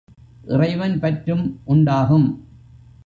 இறைவன் 0.45 0.99
பற்றும் 0.99 1.61
உண்டாகும். 1.65 2.27